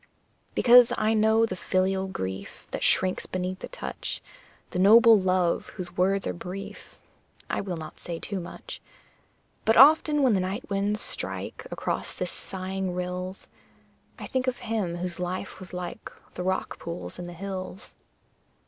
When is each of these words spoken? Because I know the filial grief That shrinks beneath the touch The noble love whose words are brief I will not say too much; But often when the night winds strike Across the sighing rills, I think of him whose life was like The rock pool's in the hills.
Because 0.55 0.91
I 0.97 1.13
know 1.13 1.45
the 1.45 1.55
filial 1.55 2.07
grief 2.07 2.65
That 2.71 2.83
shrinks 2.83 3.27
beneath 3.27 3.59
the 3.59 3.67
touch 3.67 4.19
The 4.71 4.79
noble 4.79 5.15
love 5.19 5.67
whose 5.75 5.95
words 5.95 6.25
are 6.25 6.33
brief 6.33 6.97
I 7.51 7.61
will 7.61 7.77
not 7.77 7.99
say 7.99 8.17
too 8.17 8.39
much; 8.39 8.81
But 9.63 9.77
often 9.77 10.23
when 10.23 10.33
the 10.33 10.39
night 10.39 10.67
winds 10.71 11.01
strike 11.01 11.67
Across 11.69 12.15
the 12.15 12.25
sighing 12.25 12.95
rills, 12.95 13.47
I 14.17 14.25
think 14.25 14.47
of 14.47 14.57
him 14.57 14.97
whose 14.97 15.19
life 15.19 15.59
was 15.59 15.71
like 15.71 16.11
The 16.33 16.41
rock 16.41 16.79
pool's 16.79 17.19
in 17.19 17.27
the 17.27 17.33
hills. 17.33 17.93